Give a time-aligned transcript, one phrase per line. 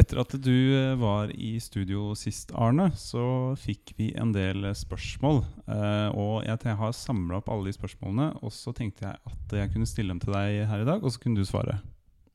[0.00, 5.42] Etter at du eh, var i studio sist, Arne, så fikk vi en del spørsmål.
[5.68, 9.74] Eh, og jeg har samla opp alle de spørsmålene, og så tenkte jeg at jeg
[9.74, 11.80] kunne stille dem til deg her i dag, og så kunne du svare.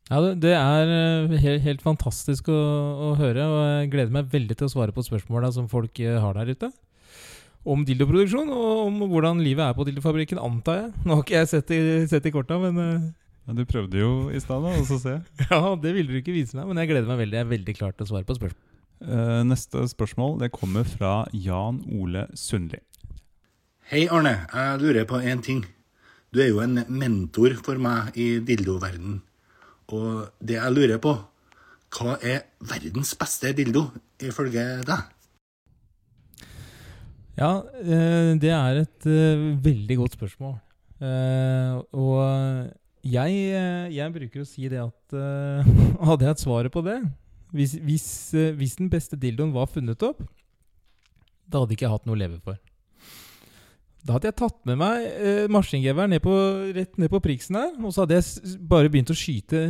[0.06, 2.56] Ja, det, er eh, helt, helt fantastisk å,
[3.08, 6.20] å, høre, og jeg gleder meg veldig til å svare på spørsmåla som folk eh,
[6.22, 6.70] har der ute.
[7.66, 10.92] Om dildoproduksjon, og om hvordan livet er på dildofabrikken, antar jeg.
[11.02, 11.80] Nå har ikke jeg sett i,
[12.12, 13.08] sett i korta, men eh,
[13.46, 15.20] ja, Du prøvde jo i stad, og så se.
[15.50, 17.38] ja, det ville du ikke vise meg, men jeg gleder meg veldig.
[17.38, 18.62] Jeg er veldig klar til å svare på spørsmål.
[19.06, 22.80] Uh, neste spørsmål det kommer fra Jan Ole Sundli.
[23.92, 24.48] Hei, Arne.
[24.50, 25.66] Jeg lurer på én ting.
[26.34, 29.20] Du er jo en mentor for meg i dildoverden.
[29.94, 31.14] Og det jeg lurer på,
[31.96, 33.86] hva er verdens beste dildo,
[34.26, 35.12] ifølge deg?
[37.36, 40.58] Ja, uh, det er et uh, veldig godt spørsmål.
[41.94, 42.72] og
[43.06, 45.66] jeg, eh, jeg, bruker å si det at uh,
[46.10, 46.98] Hadde jeg hatt svaret på det
[47.56, 50.24] hvis, hvis, uh, hvis, den beste dildoen var funnet opp,
[51.48, 52.58] da hadde ikke jeg hatt noe å leve for.
[54.04, 56.12] Da hadde jeg tatt med meg uh, maskingevær
[56.76, 59.64] rett ned på priksen her, og så hadde jeg bare begynt å skyte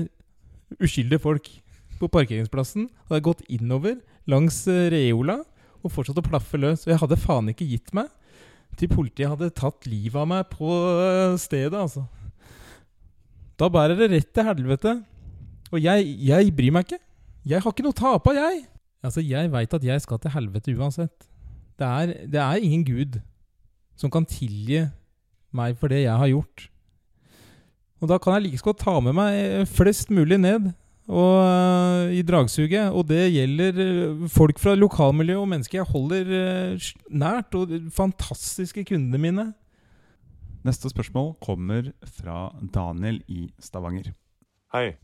[0.79, 1.51] uskyldige folk
[1.99, 2.87] på parkeringsplassen.
[3.05, 3.99] Hadde jeg gått innover
[4.31, 5.41] langs uh, Reola
[5.83, 6.87] og fortsatt å plaffe løs.
[6.87, 8.09] Og jeg hadde faen ikke gitt meg
[8.79, 10.71] til politiet hadde tatt livet av meg på
[11.39, 12.07] stedet, altså.
[13.59, 14.97] Da bærer det rett til helvete.
[15.71, 17.01] Og jeg, jeg bryr meg ikke.
[17.45, 18.61] Jeg har ikke noe å tape jeg.
[19.05, 21.27] Altså, jeg veit at jeg skal til helvete uansett.
[21.75, 23.19] Det er, det er ingen gud
[23.99, 24.85] som kan tilgi
[25.55, 26.69] meg for det jeg har gjort.
[28.03, 30.73] Og da kan jeg like godt ta med meg flest mulig ned
[31.07, 32.91] og, uh, i dragsuget.
[32.91, 38.85] Og det gjelder uh, folk fra lokalmiljøet og mennesker jeg holder uh, nært, og fantastiske
[38.89, 39.47] kundene mine.
[40.65, 44.07] Neste spørsmål kommer fra Daniel i Stavanger.
[44.73, 44.95] Hei.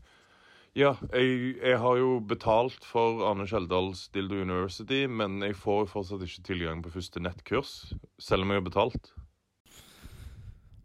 [0.74, 6.24] Ja, jeg, jeg, har jo betalt for Arne Skjeldals Dildo University, men jeg får fortsatt
[6.24, 9.12] ikke tilgang på første nettkurs, selv om jeg har betalt.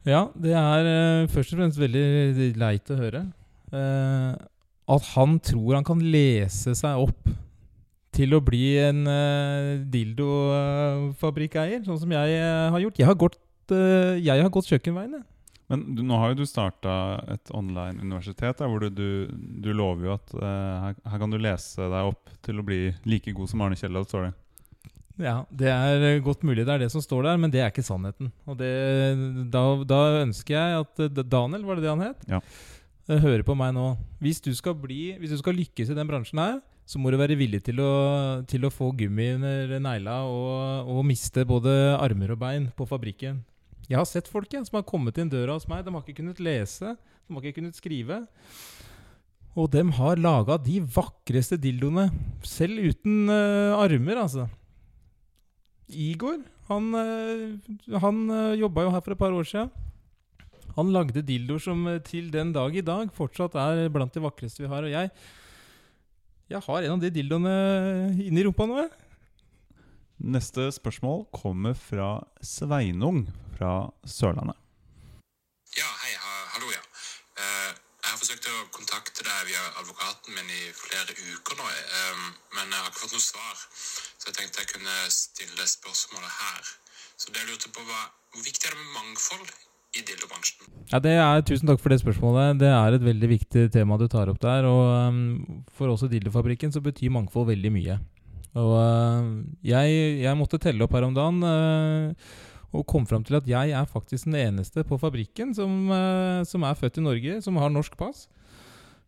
[0.05, 0.91] Ja, det er
[1.23, 3.23] uh, først og fremst veldig leit å høre.
[3.73, 4.35] Uh,
[4.93, 7.33] at han tror han kan lese seg opp
[8.13, 13.01] til å bli en uh, dildofabrikkeier, sånn som jeg har gjort.
[13.01, 13.41] Jeg har gått
[13.73, 15.19] uh, jeg har gått kjøkkenveien.
[15.67, 16.91] Men du, nå har jo du starta
[17.33, 20.43] et online-universitet hvor du, du, du, lover jo at uh,
[20.85, 24.07] her, her, kan du lese deg opp til å bli like god som Arne Kjeldal,
[24.07, 24.33] står det.
[25.17, 27.85] Ja, det er godt mulig det er det som står der, men det er ikke
[27.85, 28.29] sannheten.
[28.45, 28.71] Og det,
[29.51, 32.25] da, da, ønsker jeg at Daniel, var det det han het?
[32.29, 32.41] Ja.
[33.09, 33.95] hører på meg nå.
[34.21, 37.17] Hvis du skal bli, hvis du skal lykkes i den bransjen her, så må du
[37.19, 37.91] være villig til å,
[38.47, 43.41] til å få gummi under negla og, og miste både armer og bein på fabrikken.
[43.87, 45.85] Jeg har sett folk ja, som har kommet inn døra hos meg.
[45.85, 48.19] De har ikke kunnet lese, de har ikke kunnet skrive.
[49.57, 52.09] Og de har laga de vakreste dildoene,
[52.45, 54.45] selv uten uh, armer, altså.
[55.87, 59.71] Igor, han, uh, han uh, jobba jo her for et par år siden.
[60.75, 64.69] Han lagde dildoer som til den dag i dag fortsatt er blant de vakreste vi
[64.69, 64.85] har.
[64.85, 65.09] Og jeg,
[66.51, 67.55] jeg har en av de dildoene
[68.27, 68.91] inni rumpa nå, jeg.
[70.37, 73.25] Neste spørsmål kommer fra Sveinung
[73.57, 73.73] fra
[74.05, 74.57] Sørlandet.
[75.77, 76.13] Ja, hei.
[76.53, 76.81] Hallo, ja.
[77.37, 77.73] Uh,
[78.07, 82.21] jeg har forsøkt å kontakte deg via advokaten min i flere uker nå, eh,
[82.55, 83.63] men jeg har ikke fått noe svar.
[83.75, 86.69] Så jeg tenkte jeg kunne stille spørsmålet her.
[87.19, 89.51] Så det jeg lurte på var, Hvor viktig er det med mangfold
[89.97, 90.71] i dildobransjen?
[90.91, 92.59] Ja, det er, Tusen takk for det spørsmålet.
[92.61, 94.67] Det er et veldig viktig tema du tar opp der.
[94.69, 97.97] og um, For oss i Dildofabrikken så betyr mangfold veldig mye.
[98.55, 101.41] Og uh, jeg, jeg, måtte telle opp her om dagen.
[101.43, 106.43] Uh, og kom fram til at jeg er faktisk den eneste på fabrikken som, uh,
[106.47, 108.27] som er født i Norge, som har norsk pass.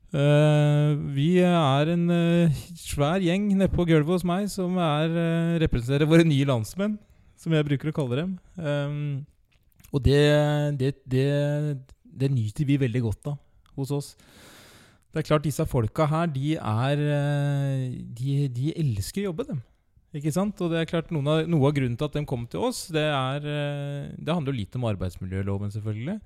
[0.10, 5.12] Uh, vi er en uh, svær gjeng nede på gulvet hos meg som er,
[5.66, 6.98] representerer våre nye landsmenn,
[7.40, 8.34] som jeg bruker å kalle dem.
[9.90, 10.22] Og det,
[10.80, 11.28] det, det,
[12.04, 13.40] det, nyter vi veldig godt av
[13.80, 14.10] hos oss.
[15.10, 17.00] Det er klart Disse folka her, de er
[18.14, 19.64] De, de elsker å jobbe, dem.
[20.16, 20.58] Ikke sant?
[20.64, 22.88] Og det er klart Noe av, noe av grunnen til at de kom til oss,
[22.94, 26.18] det, er, eh, det handler litt om arbeidsmiljøloven, selvfølgelig.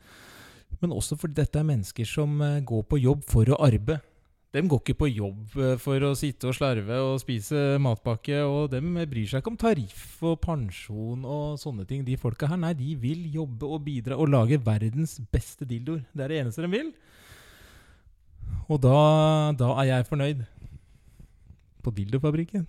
[0.80, 4.00] Men også fordi dette er mennesker som eh, går på jobb for å arbeide.
[4.54, 8.44] De går ikke på jobb eh, for å sitte og slarve og spise matpakke.
[8.46, 12.06] Og de bryr seg ikke om tariff og pensjon og sånne ting.
[12.06, 16.06] De folka her, nei, de vil jobbe og bidra og lage verdens beste dildoer.
[16.14, 16.94] Det er det eneste de vil.
[18.70, 18.96] Og da,
[19.58, 20.46] da er jeg fornøyd.
[21.84, 22.64] På dildofabrikken.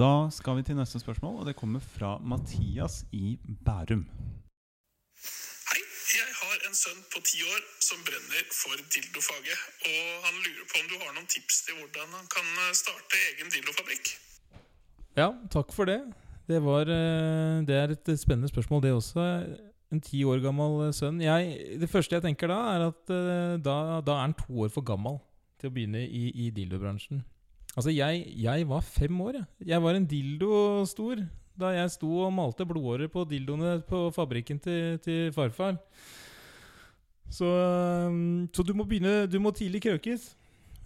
[0.00, 4.04] Da skal vi til neste spørsmål, og det kommer fra Mathias i Bærum.
[5.70, 5.82] Hei,
[6.20, 9.58] jeg har en sønn på ti år som brenner for dildofaget.
[9.90, 13.20] Og han lurer på om du har noen tips til hvordan han kan eh, starte
[13.34, 14.14] egen dildofabrikk.
[15.20, 16.00] Ja, takk for det.
[16.48, 19.26] Det, var, eh, det er et spennende spørsmål, det også.
[19.92, 21.20] En ti år gammel eh, sønn.
[21.20, 21.52] Jeg,
[21.84, 23.12] det første jeg tenker da, er at
[23.60, 25.20] da, da er han to år for gammel
[25.60, 27.20] til å begynne i, i dildobransjen.
[27.72, 29.68] Altså, jeg, jeg var fem år, jeg.
[29.72, 31.22] Jeg var en dildo stor
[31.62, 35.76] da jeg sto og malte blodårer på dildoene på fabrikken til, til farfar.
[37.32, 37.48] Så,
[38.08, 40.34] um, så du må begynne Du må tidlig krøkes.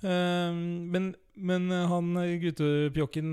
[0.02, 2.12] Um, men, men han
[2.42, 3.32] guttepjokken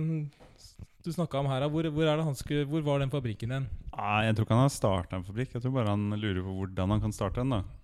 [1.03, 3.65] du snakka om her, hvor, hvor, skulle, hvor var den fabrikken hen?
[3.91, 5.57] Jeg tror ikke han har starta en fabrikk.
[5.57, 7.57] Jeg tror bare han lurer på hvordan han kan starte en.
[7.57, 7.82] da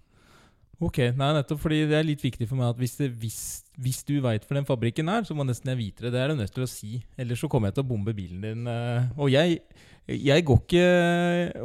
[0.79, 3.39] Ok, nei, nettopp fordi det er litt viktig for meg at hvis, det, hvis,
[3.83, 6.13] hvis du veit hvor den fabrikken er, så må nesten jeg vite det.
[6.15, 7.01] Det er du nødt til å si.
[7.19, 8.63] Ellers så kommer jeg til å bombe bilen din.
[8.71, 9.59] eh, Og jeg,
[10.07, 10.85] jeg går ikke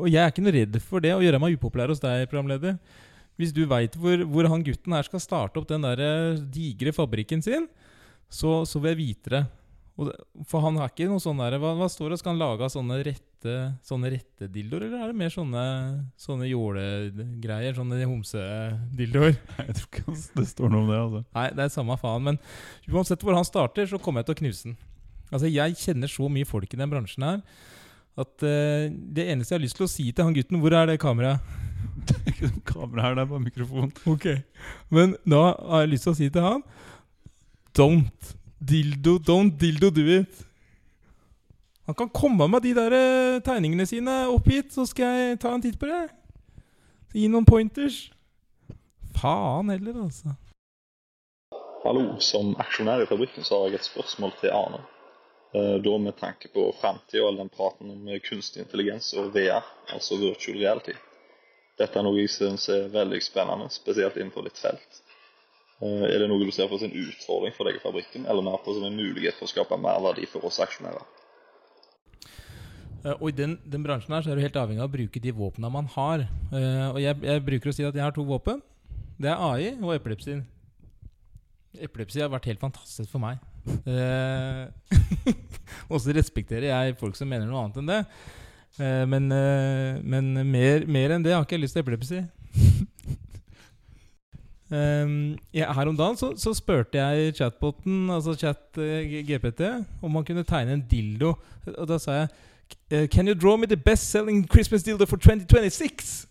[0.00, 2.74] Og jeg er ikke noe redd for det, å gjøre meg upopulær hos deg, programleder.
[3.38, 6.94] Hvis du veit hvor, hvor han gutten her skal starte opp den der eh, digre
[6.94, 7.68] fabrikken sin,
[8.26, 9.44] så, så vil jeg vite det.
[10.50, 12.18] For han har ikke noe sånn der Hva, hva står det?
[12.18, 13.22] Skal han lage av sånne rette
[13.84, 15.64] Sånne rette dildoer, eller er det mer sånne
[16.20, 17.76] Sånne jålegreier?
[17.76, 19.36] Sånne homsedildoer?
[19.60, 20.98] Jeg tror ikke det står noe om det.
[21.02, 22.26] altså Nei, det er samme faen.
[22.30, 22.40] Men
[22.90, 24.76] uansett hvor han starter, så kommer jeg til å knuse den.
[25.30, 27.42] Altså, Jeg kjenner så mye folk i den bransjen her
[28.14, 30.86] at uh, det eneste jeg har lyst til å si til han gutten Hvor er
[30.86, 31.42] det kameraet?
[32.06, 33.90] Det er ikke noe kamera her, det er bare mikrofon.
[34.10, 34.24] Ok.
[34.92, 36.64] Men da har jeg lyst til å si til han
[37.74, 40.44] Don't dildo, don't dildo do it.
[41.86, 45.52] Han kan komme med de der eh, tegningene sine opp hit, så skal jeg ta
[45.52, 46.06] en titt på det.
[47.12, 48.06] Gi noen pointers.
[49.18, 50.32] Faen heller, altså.
[51.84, 54.80] Hallo, som aksjonær i fabrikken så har jeg et spørsmål til Arne.
[55.52, 59.34] Eh, Da med tanke på framtida og all den praten om eh, kunstig intelligens og
[59.34, 60.94] VR, altså virtual reality.
[61.76, 65.02] Dette er noe jeg syns er veldig spennende, spesielt innenfor ditt felt.
[65.84, 68.60] Er det noe du ser på som en utfordring for deg i fabrikken, eller mer
[68.64, 71.02] på som en mulighet for å skape mer verdi for oss aksjonærer?
[73.04, 75.22] Eh, Og i den, den bransjen her så er du helt avhengig av å bruke
[75.22, 76.26] de våpnene man har.
[76.50, 78.62] Eh, og jeg, jeg bruker å si at jeg har to våpen.
[79.20, 80.40] Det er AI og epilepsi.
[81.84, 83.42] Epilepsi har vært helt fantastisk for meg.
[83.88, 84.64] Eh,
[85.90, 88.00] og så respekterer jeg folk som mener noe annet enn det.
[88.74, 89.28] Men
[90.02, 92.16] men mer, mer enn det har ikke jeg lyst til epilepsi.
[94.74, 95.12] Um,
[95.54, 99.62] ja, her om dagen så, så spurte jeg chatboten, altså chat GPT,
[100.02, 101.36] om han kunne tegne en dildo.
[101.70, 102.32] Og da sa jeg
[103.10, 106.26] Can you draw me the best-selling Christmas dildo for 2026?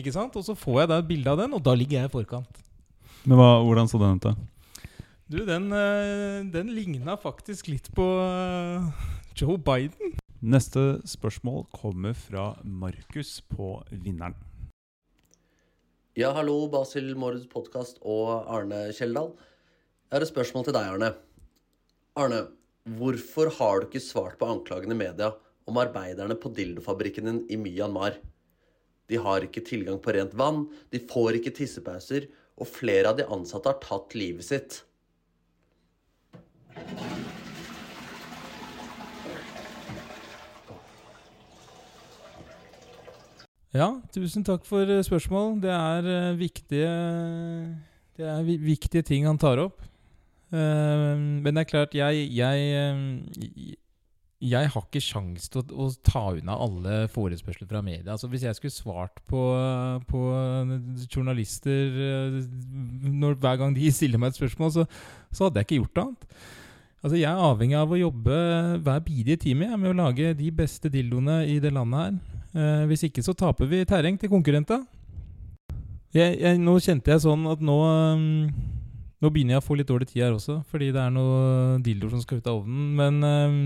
[0.00, 0.36] Ikke sant?
[0.36, 2.62] Og så får jeg da et bilde av den, og da ligger jeg i forkant.
[3.28, 4.34] Men hva, hvordan så den ut, da?
[5.30, 9.04] Du, den, eh, den ligna faktisk litt på eh,
[9.38, 10.16] Joe Biden.
[10.40, 14.34] Neste spørsmål kommer fra Markus på Vinneren.
[16.18, 19.34] Ja, hallo, Basil Mords podkast og Arne Kjeldal.
[20.08, 21.12] Jeg har et spørsmål til deg, Arne.
[22.18, 22.40] Arne,
[22.88, 25.32] hvorfor har du ikke svart på anklagene i media
[25.68, 28.18] om arbeiderne på dildofabrikken din i Myanmar?
[29.10, 32.28] De har ikke tilgang på rent vann, de får ikke tissepauser,
[32.60, 34.82] og flere av de ansatte har tatt livet sitt.
[43.70, 45.60] Ja, tusen takk for eh, spørsmål.
[45.62, 46.90] Det er eh, viktige
[48.18, 49.78] Det er viktige ting han tar opp.
[50.50, 53.76] Eh, men det er klart, jeg Jeg, eh,
[54.40, 58.14] jeg har ikke sjans til å, å ta unna alle forespørsler fra media.
[58.14, 59.42] Altså Hvis jeg skulle svart på,
[60.08, 60.22] på
[61.12, 62.40] journalister eh,
[63.04, 64.86] når, hver gang de stiller meg et spørsmål, så,
[65.30, 66.40] så hadde jeg ikke gjort annet.
[67.00, 68.38] Altså Jeg er avhengig av å jobbe
[68.84, 72.40] hver bidige time jeg, med å lage de beste dildoene i det landet her.
[72.50, 74.82] Eh, hvis ikke så taper vi terreng til konkurrenter.
[76.10, 78.48] Nå kjente jeg sånn at nå um,
[79.20, 82.14] Nå begynner jeg å få litt dårlig tid her også, fordi det er noe dildoer
[82.14, 82.86] som skal ut av ovnen.
[82.96, 83.58] Men um,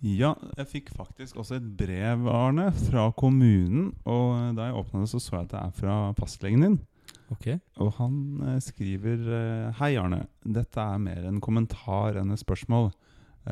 [0.00, 3.90] Ja, jeg fikk faktisk også et brev, Arne, fra kommunen.
[4.08, 6.78] Og da jeg åpna det, så så jeg at det er fra fastlegen din.
[7.28, 7.46] ok.
[7.84, 8.16] Og han
[8.48, 10.22] eh, skriver eh, Hei, Arne.
[10.48, 12.88] Dette er mer en kommentar enn et spørsmål.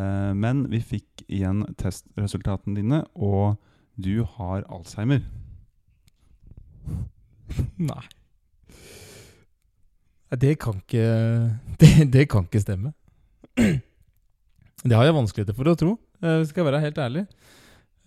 [0.01, 3.61] Eh, men vi fikk igjen testresultatene dine, og
[4.01, 5.21] du har Alzheimer.
[7.91, 8.05] Nei.
[10.37, 11.05] Det kan ikke
[11.81, 12.93] det, det kan ikke stemme.
[14.85, 17.25] Det har jeg vanskeligheter for å tro, eh, skal jeg være helt ærlig.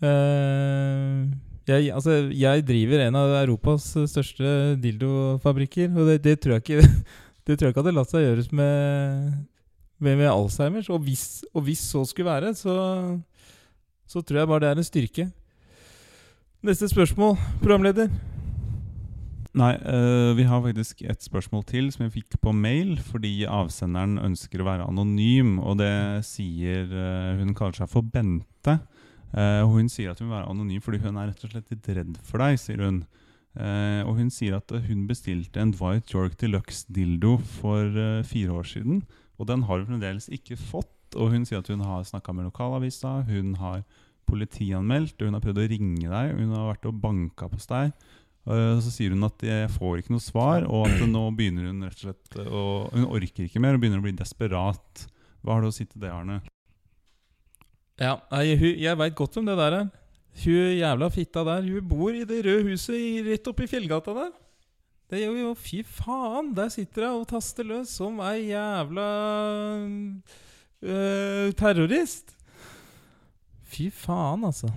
[0.01, 1.25] Eh,
[1.69, 6.87] jeg, altså, jeg driver en av Europas største dildofabrikker, og det, det, tror jeg ikke,
[7.45, 9.35] det tror jeg ikke hadde latt seg gjøres med,
[9.99, 10.89] med, med Alzheimers.
[10.89, 12.75] Og hvis, og hvis så skulle være, så,
[14.07, 15.29] så tror jeg bare det er en styrke.
[16.65, 18.09] Neste spørsmål, programleder.
[19.51, 24.15] Nei, eh, vi har faktisk et spørsmål til som jeg fikk på mail, fordi avsenderen
[24.23, 28.79] ønsker å være anonym, og det sier eh, Hun kaller seg for Bente.
[29.31, 31.69] Uh, og hun sier at hun vil være anonym fordi hun er rett og slett
[31.71, 32.97] litt redd for deg, sier hun.
[33.55, 38.57] Uh, og hun sier at hun bestilte en Dwight York Deluxe dildo for uh, fire
[38.59, 39.05] år siden,
[39.39, 40.91] og den har hun fremdeles ikke fått.
[41.15, 43.85] Og hun sier at hun har snakka med lokalavisa, hun har
[44.27, 47.95] politianmeldt, hun har prøvd å ringe deg, hun har vært og banka på deg.
[48.49, 51.83] Eh, Så sier hun at jeg får ikke noe svar, og at nå begynner hun
[51.85, 55.05] rett og slett eh, å, Hun orker ikke mer og begynner å bli desperat.
[55.41, 56.41] Hva har du å si til det, Arne?
[58.01, 58.45] Ja, nei,
[58.81, 59.89] jeg veit godt om det der er.
[60.41, 61.65] Hun jævla fitta der.
[61.67, 64.31] Hun bor i det røde huset rett oppi fjellgata der.
[65.11, 66.53] Det gjør jo, Fy faen!
[66.55, 69.07] Der sitter hun og taster løs som ei jævla
[70.81, 72.31] øh, terrorist.
[73.71, 74.71] Fy faen, altså.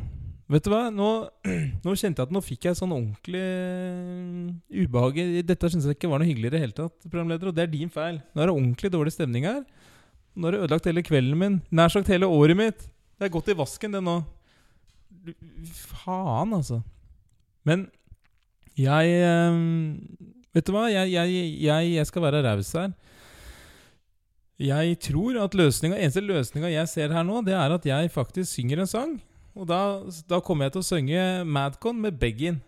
[0.54, 0.84] Vet du hva?
[0.94, 1.08] Nå,
[1.84, 5.18] nå kjente jeg at nå fikk jeg sånn ordentlig øh, ubehag.
[5.48, 7.72] Dette syns jeg ikke var noe hyggelig i det hele tatt, programleder, og det er
[7.72, 8.20] din feil.
[8.30, 9.64] Nå er det ordentlig dårlig stemning her.
[10.34, 11.58] Nå har du ødelagt hele kvelden min.
[11.74, 12.86] Nær sagt hele året mitt.
[13.18, 14.20] Det er gått i vasken, det nå.
[16.04, 16.82] Faen, altså.
[17.64, 17.86] Men
[18.76, 19.60] jeg ehm,
[20.54, 20.86] Vet du hva?
[20.90, 22.92] Jeg, jeg, jeg, jeg skal være raus her.
[24.62, 28.52] Jeg tror at løsninga, eneste løsninga jeg ser her nå, det er at jeg faktisk
[28.52, 29.14] synger en sang.
[29.54, 29.80] Og da,
[30.26, 32.58] da kommer jeg til å synge Madcon med Beggin.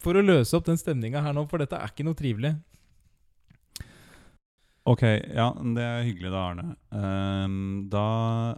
[0.00, 2.54] For å løse opp den stemninga her nå, for dette er ikke noe trivelig.
[4.88, 6.68] Ok, ja, det er hyggelig da, Arne.
[6.88, 8.04] Um, da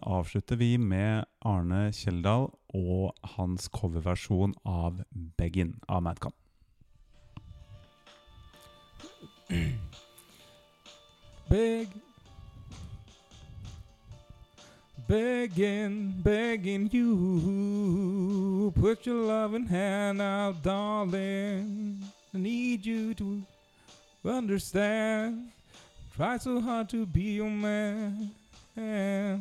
[0.07, 5.01] avslutter vi med Arne Kjeldal og hans coverversjon av
[5.41, 6.37] Beggin av Madcon.
[11.51, 11.99] Beg
[15.09, 21.99] Begging, begging you Put your loving hand out, darling
[22.35, 23.43] I need you to
[24.25, 25.51] understand
[26.17, 28.31] Try so hard to be your man
[28.77, 29.39] Ja.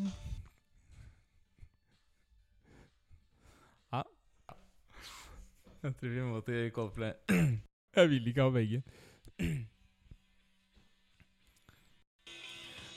[5.83, 7.11] Jeg tror vi må til Coldplay.
[7.95, 8.83] Jeg vil ikke ha begge.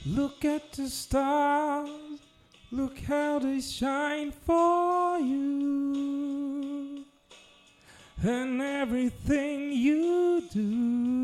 [0.05, 2.12] Look at the stars,
[2.73, 7.05] Look how they shine for you
[8.23, 11.22] and everything you do.